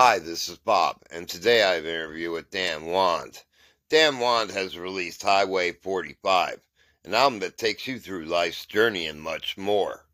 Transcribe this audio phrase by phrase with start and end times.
[0.00, 3.42] Hi, this is Bob, and today I have an interview with Dan Wande.
[3.88, 6.60] Dan Wande has released Highway 45,
[7.04, 10.06] an album that takes you through life's journey and much more.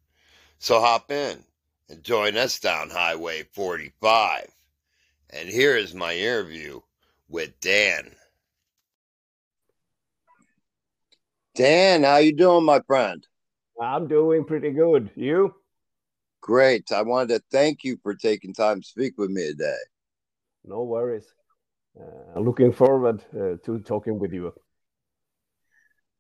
[0.59, 1.45] So hop in
[1.91, 4.47] and join us down Highway 45.
[5.29, 6.81] And here is my interview
[7.29, 8.17] with Dan.
[11.57, 13.27] Dan, how you doing, my friend?
[13.79, 15.11] I'm doing pretty good.
[15.15, 15.55] You?
[16.45, 16.93] Great.
[16.93, 19.83] I wanted to thank you for taking time to speak with me today.
[20.63, 21.25] No worries.
[21.99, 24.53] Uh, looking forward uh, to talking with you.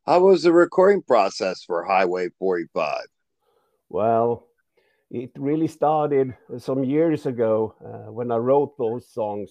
[0.06, 3.02] How was the recording process for Highway 45?
[3.90, 4.46] Well,
[5.10, 9.50] it really started some years ago uh, when I wrote those songs,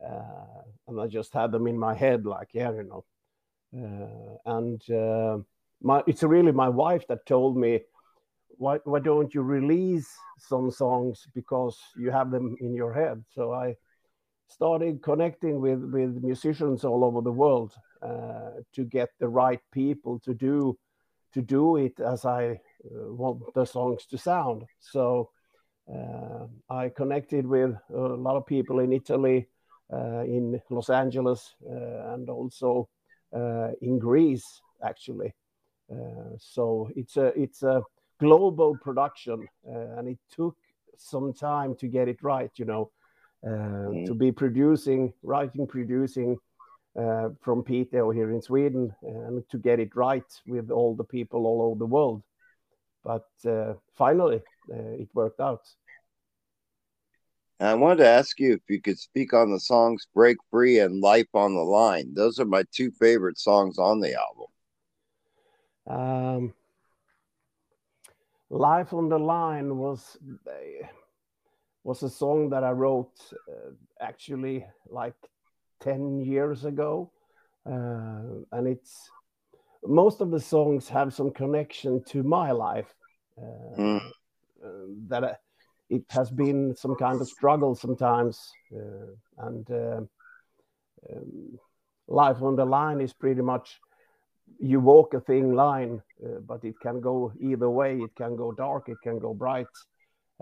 [0.00, 3.04] uh, and I just had them in my head, like yeah, you know.
[3.74, 5.38] Uh, and uh,
[5.82, 7.80] my, it's really my wife that told me
[8.60, 13.24] why why don't you release some songs because you have them in your head?
[13.34, 13.74] So i
[14.48, 17.72] started connecting with with musicians all over the world
[18.02, 20.76] uh, to get the right people to do
[21.32, 24.64] to do it as i uh, want the songs to sound.
[24.78, 25.30] So
[25.94, 29.48] uh, i connected with a lot of people in italy
[29.92, 32.88] uh, in los angeles uh, and also
[33.32, 35.32] uh, in greece actually.
[36.38, 37.82] So it's a it's a
[38.20, 40.56] global production, uh, and it took
[40.96, 42.50] some time to get it right.
[42.56, 42.90] You know,
[43.44, 44.06] uh, mm.
[44.06, 46.38] to be producing, writing, producing
[46.98, 51.46] uh, from Piteå here in Sweden, and to get it right with all the people
[51.46, 52.22] all over the world.
[53.02, 55.62] But uh, finally, uh, it worked out.
[57.60, 61.00] I wanted to ask you if you could speak on the songs Break Free and
[61.00, 62.14] Life on the Line.
[62.14, 64.46] Those are my two favorite songs on the album.
[65.86, 66.54] Um,
[68.50, 70.18] Life on the Line was
[71.84, 73.14] was a song that I wrote
[73.48, 73.70] uh,
[74.00, 75.14] actually like
[75.80, 77.10] 10 years ago.
[77.64, 79.10] Uh, and it's
[79.84, 82.94] most of the songs have some connection to my life.
[83.38, 84.12] Uh, mm.
[85.08, 85.34] that uh,
[85.88, 88.52] it has been some kind of struggle sometimes.
[88.74, 90.00] Uh, and uh,
[91.10, 91.58] um,
[92.08, 93.80] Life on the Line is pretty much
[94.58, 97.98] you walk a thin line, uh, but it can go either way.
[97.98, 99.66] It can go dark, it can go bright.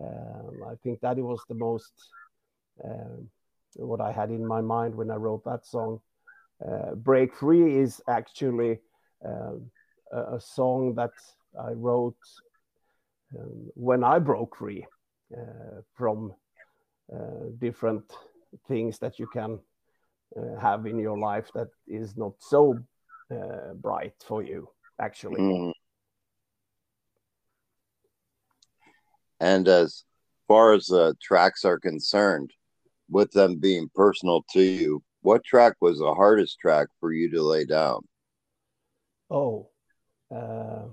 [0.01, 1.93] Um, I think that was the most
[2.85, 3.17] uh,
[3.77, 6.01] what I had in my mind when I wrote that song.
[6.65, 8.79] Uh, Break Free is actually
[9.25, 9.71] um,
[10.13, 11.13] a, a, song that
[11.61, 12.17] I wrote
[13.39, 14.85] um, when I broke free
[15.37, 16.33] uh, from
[17.13, 18.05] uh, different
[18.67, 19.59] things that you can
[20.37, 22.79] uh, have in your life that is not so
[23.31, 24.69] uh, bright for you,
[24.99, 25.41] actually.
[25.41, 25.72] Mm.
[29.41, 30.05] And as
[30.49, 32.53] far as the tracks are concerned,
[33.11, 37.43] with them being personal to you, what track was the hardest track for you to
[37.43, 38.06] lay down?
[39.31, 39.69] Oh,
[40.34, 40.84] uh,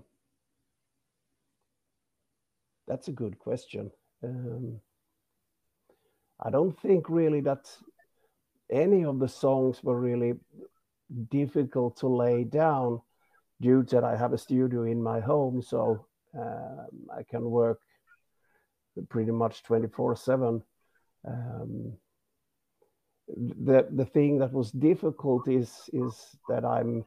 [2.87, 3.91] that's a good question.
[4.23, 4.79] Um,
[6.39, 7.69] I don't think really that
[8.69, 10.33] any of the songs were really
[11.29, 13.01] difficult to lay down
[13.61, 16.05] due to that I have a studio in my home, so
[16.37, 17.79] um, I can work
[19.09, 20.63] pretty much 24 7.
[21.27, 21.93] Um,
[23.27, 27.03] the the thing that was difficult is is that I'm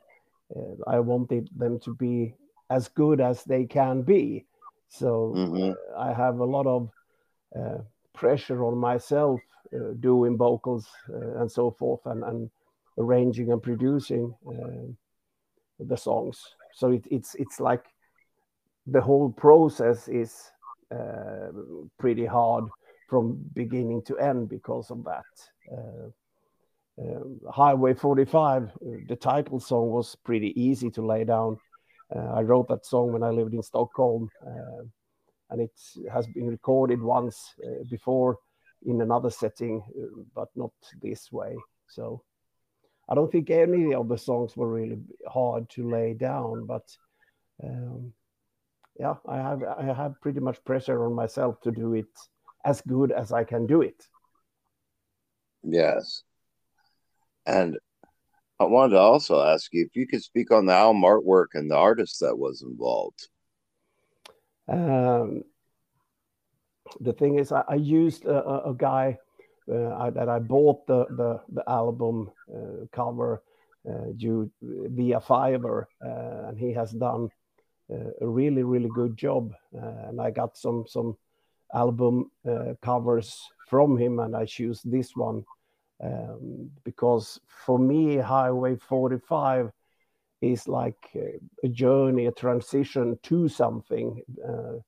[0.55, 2.35] uh, I wanted them to be
[2.71, 4.47] as good as they can be.
[4.89, 5.71] So mm-hmm.
[5.71, 6.91] uh, I have a lot of
[7.57, 7.79] uh,
[8.15, 9.41] pressure on myself
[9.73, 12.51] uh, doing vocals uh, and so forth, and and
[12.99, 14.93] arranging and producing uh,
[15.79, 16.43] the songs.
[16.75, 17.85] So it, it's it's like
[18.87, 20.51] the whole process is
[20.91, 21.51] uh,
[21.99, 22.65] pretty hard
[23.09, 25.25] from beginning to end because of that.
[25.71, 26.09] Uh,
[27.01, 28.73] uh, Highway 45,
[29.07, 31.57] the title song was pretty easy to lay down.
[32.15, 34.83] Uh, I wrote that song when I lived in Stockholm, uh,
[35.51, 35.71] and it
[36.13, 37.55] has been recorded once
[37.89, 38.39] before
[38.87, 39.83] in another setting,
[40.35, 41.57] but not this way.
[41.89, 42.23] So
[43.09, 46.85] I don't think any of the songs were really hard to lay down, but
[47.63, 48.13] um,
[48.99, 52.07] yeah, I have I have pretty much pressure on myself to do it
[52.65, 54.07] as good as I can do it.
[55.63, 56.23] Yes,
[57.47, 57.79] and
[58.61, 61.71] I wanted to also ask you if you could speak on the album artwork and
[61.71, 63.29] the artist that was involved.
[64.69, 65.45] Um,
[67.01, 69.28] the thing is, I, I used a, a, guy uh,
[69.71, 73.43] I, that I bought the the, the album uh, cover
[73.89, 77.29] uh, due via Fiverr, and he has done
[77.91, 79.53] a really really good job.
[79.73, 81.17] and I got some some
[81.75, 85.45] album uh, covers from him, and I choose this one
[86.03, 89.71] um, because for me, Highway 45
[90.41, 90.97] is like
[91.65, 94.23] a journey, a transition to something.
[94.47, 94.79] Uh,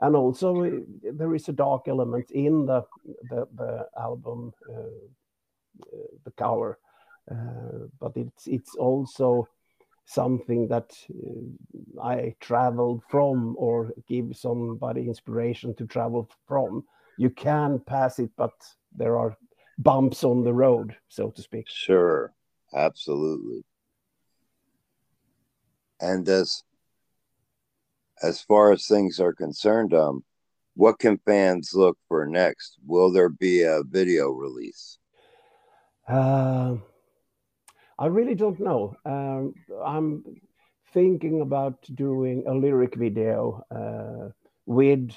[0.00, 2.82] and also, there is a dark element in the
[3.28, 6.78] the, the album, uh, uh the cover,
[7.30, 9.46] uh, but it's it's also
[10.06, 16.84] something that uh, I traveled from or give somebody inspiration to travel from.
[17.18, 18.54] You can pass it, but
[18.96, 19.36] there are
[19.78, 21.66] bumps on the road, so to speak.
[21.68, 22.32] Sure,
[22.74, 23.62] absolutely.
[26.00, 26.64] And as
[28.22, 30.24] as far as things are concerned, um,
[30.74, 32.76] what can fans look for next?
[32.86, 34.98] Will there be a video release?
[36.08, 36.76] Uh,
[37.98, 38.96] I really don't know.
[39.04, 40.24] Um, I'm
[40.92, 44.30] thinking about doing a lyric video uh,
[44.66, 45.12] with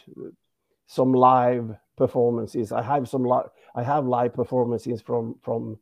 [0.88, 2.72] some live performances.
[2.72, 5.80] I have some li- I have live performances from from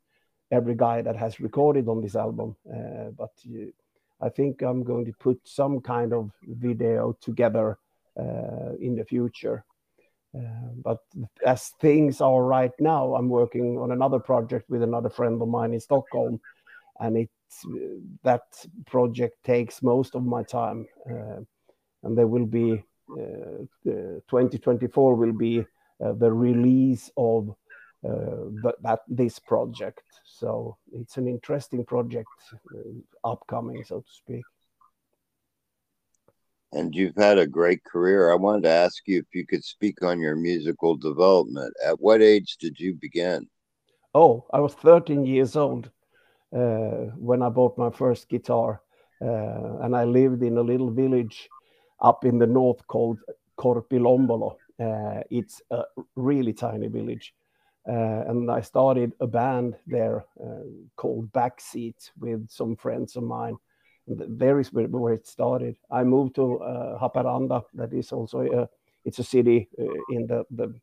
[0.51, 3.71] every guy that has recorded on this album, uh, but uh,
[4.21, 7.77] I think I'm going to put some kind of video together
[8.19, 9.63] uh, in the future.
[10.35, 10.99] Uh, but
[11.45, 15.73] as things are right now, I'm working on another project with another friend of mine
[15.73, 16.39] in Stockholm
[17.01, 17.65] and it's
[18.23, 18.43] that
[18.87, 21.41] project takes most of my time uh,
[22.03, 27.53] and there will be uh, 2024 will be uh, the release of
[28.07, 32.27] uh, that this project so it's an interesting project
[32.75, 34.43] uh, upcoming so to speak
[36.73, 38.31] and you've had a great career.
[38.31, 41.73] I wanted to ask you if you could speak on your musical development.
[41.85, 43.47] At what age did you begin?
[44.13, 45.89] Oh, I was 13 years old
[46.55, 48.81] uh, when I bought my first guitar.
[49.21, 51.49] Uh, and I lived in a little village
[52.01, 53.19] up in the north called
[53.57, 54.55] Korpilombolo.
[54.79, 55.83] Uh, it's a
[56.15, 57.33] really tiny village.
[57.87, 60.63] Uh, and I started a band there uh,
[60.95, 63.57] called Backseat with some friends of mine.
[64.07, 65.75] And there is where, where, it started.
[65.89, 68.69] I moved to uh, Haparanda, that is also a,
[69.03, 69.67] it's a city
[70.09, 70.73] in the, the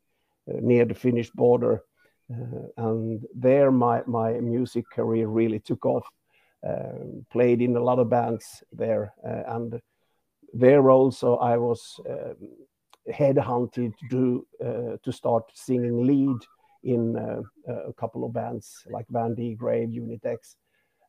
[0.47, 1.83] near the Finnish border,
[2.31, 6.07] uh, and there, my my music career really took off.
[6.61, 9.81] Um, played in a lot of bands there, uh, and
[10.53, 12.35] there also I was um,
[13.09, 16.37] headhunted to uh, to start singing lead
[16.83, 17.41] in uh,
[17.89, 20.55] a couple of bands like Van D Grave, Unitex,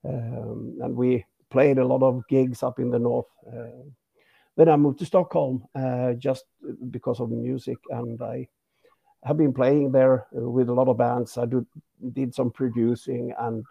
[0.05, 3.26] um, and we played a lot of gigs up in the north.
[3.46, 3.88] Uh,
[4.56, 6.44] then I moved to Stockholm uh, just
[6.90, 8.49] because of the music, and I
[9.25, 11.38] have been playing there with a lot of bands.
[11.38, 11.46] I
[12.12, 13.64] did some producing, and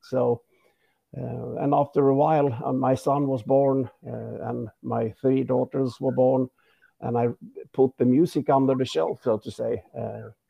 [0.00, 0.42] so.
[1.16, 6.50] And after a while, my son was born, and my three daughters were born,
[7.02, 7.28] and I
[7.72, 9.80] put the music under the shelf, so to say.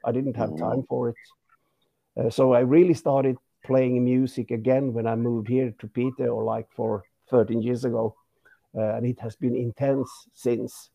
[0.05, 0.89] Uh, I didn't have time mm-hmm.
[0.89, 6.35] for it, so I really started playing music again when I moved here to Piteå,
[6.35, 8.15] or like for 13 years ago,
[8.75, 10.91] and it has been intense since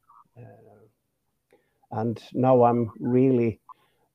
[1.91, 3.59] and now I'm really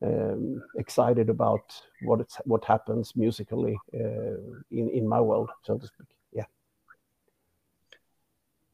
[0.03, 4.37] um, excited about what it's what happens musically uh,
[4.71, 6.07] in in my world, so to speak.
[6.33, 6.45] Yeah.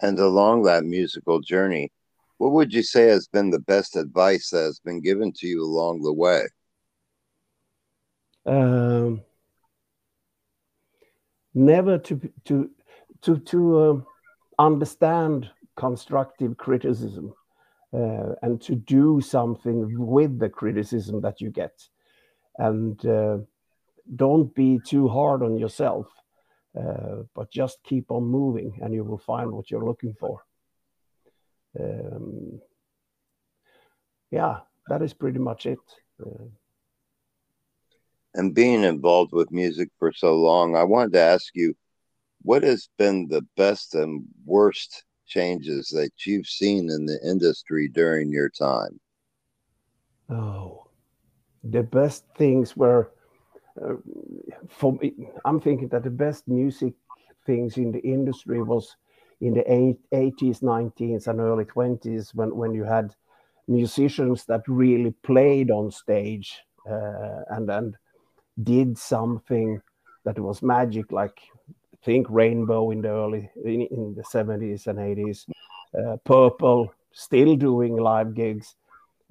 [0.00, 1.92] And along that musical journey,
[2.40, 5.62] what would you say has been the best advice that has been given to you
[5.62, 6.44] along the way?
[8.46, 9.20] Um,
[11.52, 12.70] never to to
[13.20, 14.00] to to uh,
[14.58, 17.34] understand constructive criticism
[17.92, 21.78] uh, and to do something with the criticism that you get.
[22.56, 23.38] And uh,
[24.16, 26.06] don't be too hard on yourself,
[26.74, 30.40] uh, but just keep on moving and you will find what you're looking for.
[31.78, 32.60] Um,
[34.30, 35.78] yeah, that is pretty much it.
[36.24, 36.44] Uh,
[38.34, 41.74] and being involved with music for so long, I wanted to ask you
[42.42, 48.30] what has been the best and worst changes that you've seen in the industry during
[48.30, 49.00] your time?
[50.28, 50.86] Oh,
[51.64, 53.12] the best things were
[53.80, 53.94] uh,
[54.68, 55.12] for me.
[55.44, 56.94] I'm thinking that the best music
[57.46, 58.96] things in the industry was
[59.40, 59.64] in the
[60.12, 63.14] 80s, 90s, and early 20s when, when you had
[63.68, 67.96] musicians that really played on stage uh, and and
[68.62, 69.80] did something
[70.24, 71.40] that was magic, like
[72.04, 75.46] think Rainbow in the early in, in the 70s and 80s,
[75.98, 78.74] uh, Purple still doing live gigs.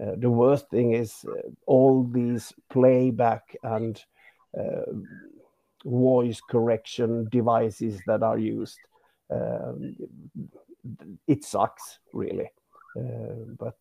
[0.01, 4.03] Uh, the worst thing is uh, all these playback and
[4.57, 4.91] uh,
[5.85, 8.79] voice correction devices that are used.
[9.29, 9.95] Um,
[11.27, 12.49] it sucks really,
[12.97, 13.77] uh, but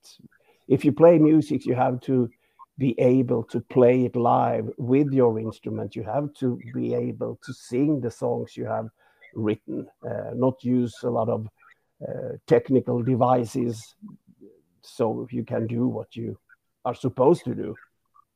[0.66, 2.28] if you play music, you have to
[2.76, 5.96] be able to play it live with your instrument.
[5.96, 8.88] You have to be able to sing the songs you have
[9.34, 11.48] written, uh, not use a lot of
[12.06, 13.96] uh, technical devices
[14.82, 16.38] so you can do what you
[16.84, 17.74] are supposed to do.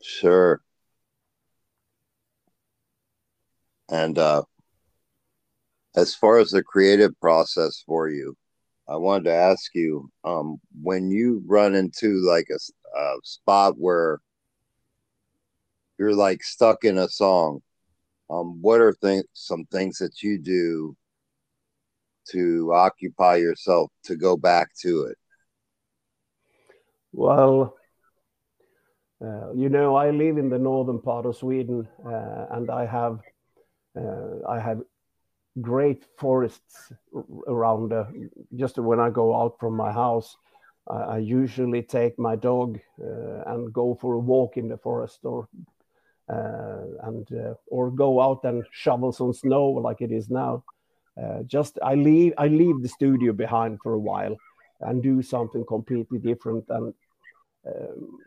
[0.03, 0.61] Sure.
[3.89, 4.43] And uh,
[5.95, 8.37] as far as the creative process for you,
[8.89, 14.19] I wanted to ask you um, when you run into like a, a spot where
[15.99, 17.61] you're like stuck in a song,
[18.31, 18.95] um, what are
[19.35, 20.97] some things that you do
[22.31, 25.19] to occupy yourself to go back to it?
[27.13, 27.77] Well,
[29.23, 33.21] uh, you know, I live in the northern part of Sweden, uh, and I have
[33.95, 34.81] uh, I have
[35.61, 36.93] great forests
[37.47, 37.93] around.
[37.93, 38.05] Uh,
[38.57, 40.37] just when I go out from my house,
[40.89, 45.21] I, I usually take my dog uh, and go for a walk in the forest,
[45.25, 45.49] or
[46.29, 47.29] uh, and
[47.67, 50.65] or go out and shovel some snow like it is now.
[51.47, 54.37] just I leave I leave the studio behind for a while
[54.81, 56.95] and do something completely different and
[57.67, 58.19] um,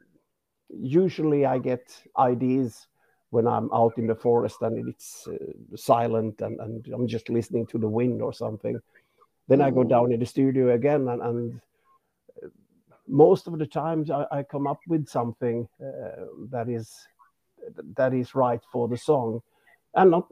[0.69, 2.87] usually I get ideas
[3.29, 7.65] when I'm out in the forest and it's uh, silent and, and I'm just listening
[7.67, 8.79] to the wind or something.
[9.47, 9.89] Then I go mm.
[9.89, 11.61] down in the studio again and, and
[12.43, 12.47] uh,
[13.07, 16.93] most of the times I, I come up with something uh, that is
[17.95, 19.41] that is right for the song
[19.95, 20.27] and not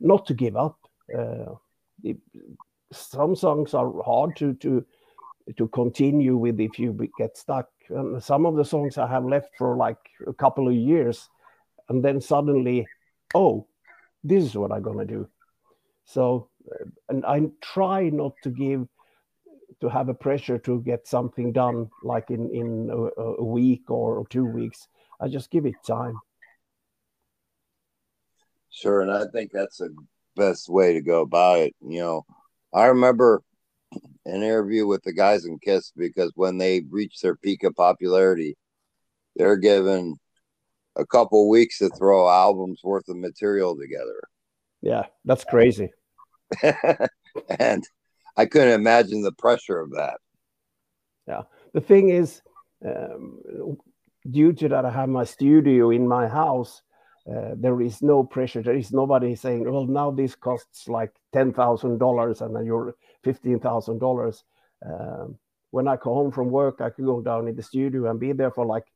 [0.00, 0.78] not to give up.
[1.16, 1.54] Uh,
[2.02, 2.18] it,
[2.92, 4.84] some songs are hard to to
[5.56, 7.68] to continue with if you get stuck.
[7.88, 11.28] And some of the songs I have left for like a couple of years,
[11.88, 12.86] and then suddenly,
[13.34, 13.66] oh,
[14.24, 15.28] this is what I'm gonna do.
[16.04, 18.86] So, uh, and I try not to give
[19.80, 24.26] to have a pressure to get something done like in in a, a week or
[24.28, 24.88] two weeks.
[25.20, 26.18] I just give it time.
[28.70, 29.94] Sure, and I think that's the
[30.34, 31.74] best way to go about it.
[31.80, 32.26] You know,
[32.72, 33.42] I remember
[34.26, 38.56] an interview with the guys in Kiss because when they reach their peak of popularity,
[39.36, 40.16] they're given
[40.96, 44.20] a couple weeks to throw albums worth of material together.
[44.82, 45.90] Yeah, that's crazy.
[47.58, 47.84] and
[48.36, 50.18] I couldn't imagine the pressure of that.
[51.26, 52.40] Yeah, the thing is,
[52.84, 53.78] um,
[54.30, 56.82] due to that, I have my studio in my house.
[57.28, 58.62] Uh, there is no pressure.
[58.62, 62.94] There is nobody saying, "Well, now this costs like ten thousand dollars, and then you're
[63.24, 64.44] fifteen thousand dollars.
[64.84, 65.38] Um,
[65.70, 68.32] when I come home from work, I can go down in the studio and be
[68.32, 68.86] there for like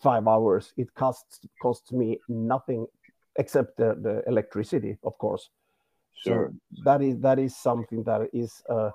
[0.00, 0.72] five hours.
[0.76, 2.86] It costs costs me nothing
[3.36, 5.50] except the, the electricity, of course.
[6.14, 6.52] Sure.
[6.72, 8.90] So that is that is something that is uh,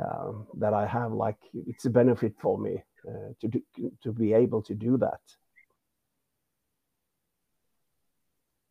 [0.00, 3.62] um, that I have like it's a benefit for me uh, to do,
[4.02, 5.20] to be able to do that.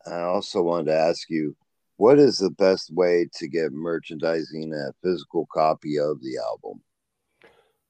[0.06, 1.56] I also wanted to ask you
[1.98, 6.82] what is the best way to get merchandising a physical copy of the album?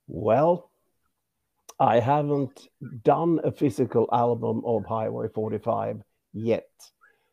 [0.08, 0.72] Well,
[1.80, 2.70] I haven't
[3.04, 6.02] done a physical album of Highway 45
[6.34, 6.70] yet.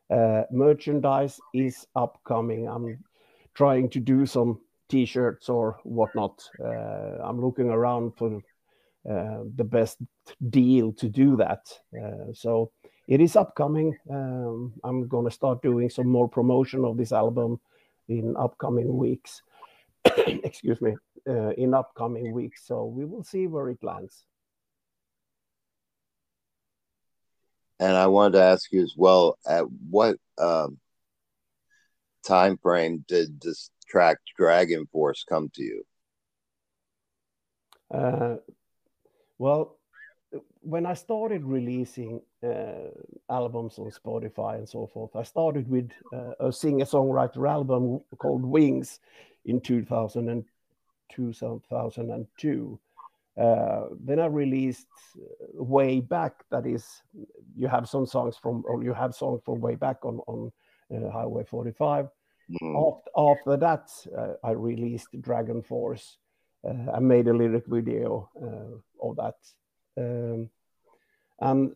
[0.09, 2.67] Uh, merchandise is upcoming.
[2.67, 3.03] I'm
[3.55, 6.43] trying to do some t-shirts or whatnot.
[6.63, 8.39] Uh, I'm looking around for
[9.09, 9.97] uh, the best
[10.49, 11.67] deal to do that.
[11.95, 12.71] Uh, so
[13.07, 13.97] it is upcoming.
[14.11, 17.59] Um, I'm going to start doing some more promotion of this album
[18.09, 19.41] in upcoming weeks.
[20.05, 20.95] Excuse me,
[21.27, 22.61] uh, in upcoming weeks.
[22.67, 24.25] So we will see where it lands.
[27.79, 30.79] And I wanted to ask you as well: at what um,
[32.25, 35.83] time frame did this track Dragon Force come to you?
[37.91, 38.37] Uh,
[39.37, 39.77] well,
[40.61, 42.89] when I started releasing uh,
[43.29, 48.99] albums on Spotify and so forth, I started with uh, a singer-songwriter album called Wings
[49.45, 50.43] in 2000 and
[51.09, 52.79] 2002.
[53.39, 54.87] Uh, then I released
[55.17, 56.43] uh, way back.
[56.51, 56.85] That is,
[57.55, 60.51] you have some songs from, or you have songs from way back on on
[60.95, 62.07] uh, Highway 45.
[62.61, 62.87] Mm.
[62.87, 66.17] After, after that, uh, I released Dragon Force.
[66.91, 68.27] I made a lyric video
[68.99, 69.35] of that.
[69.97, 70.49] Um,
[71.39, 71.75] and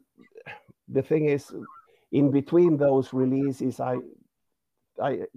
[0.88, 1.54] the thing is,
[2.12, 3.98] in between those releases, I
[5.02, 5.28] I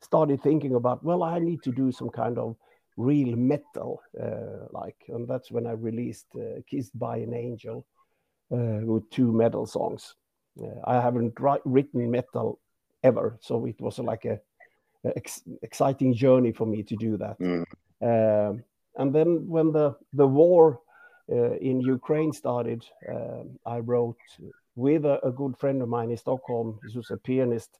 [0.00, 2.56] started thinking about well, I need to do some kind of
[3.00, 7.86] real metal, uh, like, and that's when I released uh, "Kissed by an Angel"
[8.52, 10.14] uh, with two metal songs.
[10.60, 12.58] Uh, I haven't written metal
[13.02, 14.38] ever, so it was like a,
[15.04, 17.38] a ex exciting journey for me to do that.
[17.38, 17.64] Mm.
[18.96, 20.80] and then when the the war
[21.32, 24.18] uh, in Ukraine started, um, I wrote
[24.74, 27.70] with a, a, good friend of mine in Stockholm, who's a pianist.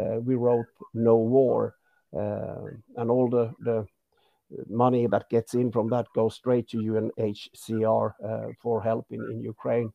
[0.00, 1.74] Uh, we wrote "No War,"
[2.16, 2.64] uh,
[2.96, 3.86] and all the the
[4.68, 9.40] money that gets in from that goes straight to UNHCR uh, for help in, in
[9.42, 9.92] Ukraine.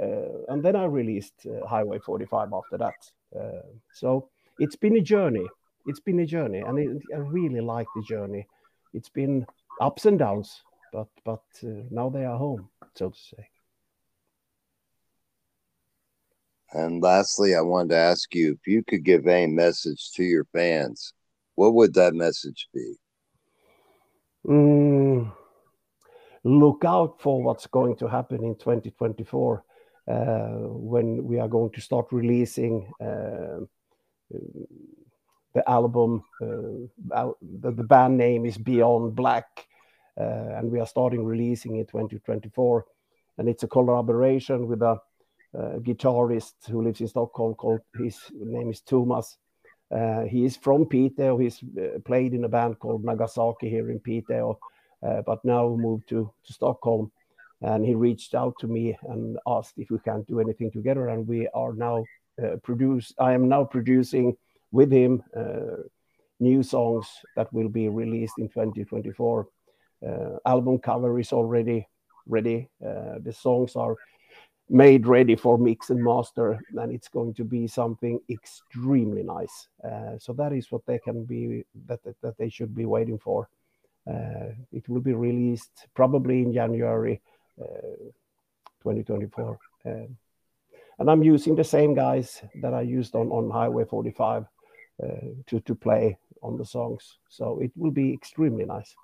[0.00, 2.94] Uh, and then I released uh, Highway 45 after that.
[3.92, 5.46] so it's been a journey.
[5.86, 8.46] It's been a journey, and it, I really like the journey.
[8.92, 9.46] It's been
[9.80, 11.42] ups and downs, but but
[11.90, 13.48] now they are home, so to say.
[16.72, 20.44] And lastly, I wanted to ask you if you could give a message to your
[20.52, 21.12] fans,
[21.56, 22.94] what would that message be?
[24.46, 25.32] Mm,
[26.44, 29.64] look out for what's going to happen in 2024
[30.08, 30.12] uh,
[30.66, 33.60] when we are going to start releasing uh,
[35.54, 36.24] the album.
[36.40, 39.66] Uh, the, the, band name is Beyond Black,
[40.16, 42.86] and we are starting releasing in 2024.
[43.38, 44.98] And it's a collaboration with a,
[45.54, 49.36] a guitarist who lives in Stockholm called his name is Thomas
[49.90, 51.42] uh, he is from Piteå.
[51.42, 54.56] He's uh, played in a band called Nagasaki here in Piteå,
[55.02, 57.10] uh, but now moved to, to Stockholm.
[57.62, 61.08] And he reached out to me and asked if we can do anything together.
[61.08, 62.04] And we are now
[62.42, 63.12] uh, produce.
[63.18, 64.36] I am now producing
[64.72, 65.82] with him uh,
[66.38, 67.06] new songs
[67.36, 69.48] that will be released in 2024.
[70.06, 70.12] Uh,
[70.46, 71.86] album cover is already
[72.26, 72.68] ready.
[72.80, 73.96] the songs are
[74.70, 79.68] made ready for mix and master and it's going to be something extremely nice.
[79.84, 83.48] Uh, so that is what they can be that, that, they should be waiting for.
[84.08, 87.20] Uh, it will be released probably in january
[87.60, 88.08] uh,
[88.82, 90.16] 2024 um,
[90.98, 94.46] and i'm using the same guys that i used on, on highway 45
[95.02, 95.06] uh,
[95.46, 97.18] to, to play on the songs.
[97.28, 98.94] So it will be extremely nice.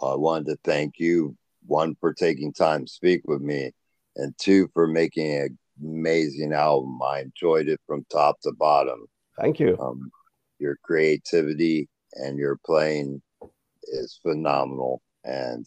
[0.00, 1.36] Well, i wanted to thank you
[1.66, 3.72] one for taking time to speak with me,
[4.16, 7.00] and two for making an amazing album.
[7.02, 9.06] I enjoyed it from top to bottom.
[9.40, 9.76] Thank you.
[9.80, 10.10] Um,
[10.58, 13.22] your creativity and your playing
[13.84, 15.66] is phenomenal, and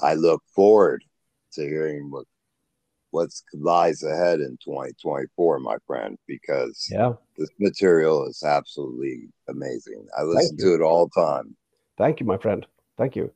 [0.00, 1.04] I look forward
[1.54, 2.26] to hearing what
[3.12, 10.06] what lies ahead in 2024, my friend, because yeah, this material is absolutely amazing.
[10.18, 11.54] I listen to it all the time.
[11.98, 12.66] Thank you, my friend.
[12.96, 13.30] Thank you.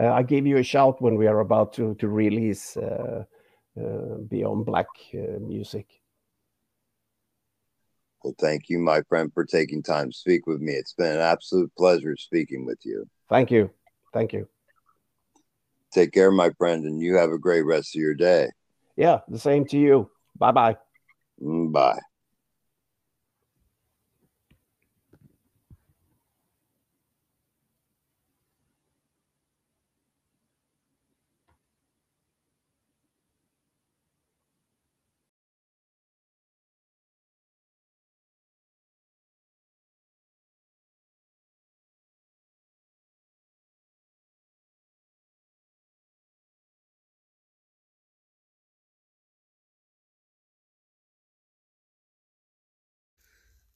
[0.00, 3.24] Uh, I gave you a shout when we are about to to release uh,
[3.78, 5.86] uh, Beyond Black music.
[8.22, 10.72] Well, thank you, my friend, for taking time to speak with me.
[10.72, 13.06] It's been an absolute pleasure speaking with you.
[13.28, 13.70] Thank you.
[14.12, 14.46] Thank you.
[15.92, 18.48] Take care, my friend, and you have a great rest of your day.
[18.96, 20.10] Yeah, the same to you.
[20.38, 20.76] Bye bye.
[21.42, 22.00] Mm, bye.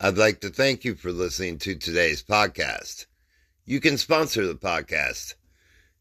[0.00, 3.06] I'd like to thank you for listening to today's podcast.
[3.64, 5.34] You can sponsor the podcast.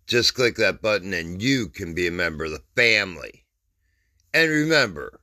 [0.08, 3.45] Just click that button and you can be a member of the family.
[4.34, 5.21] And remember,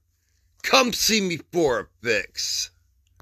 [0.62, 2.70] come see me for a fix.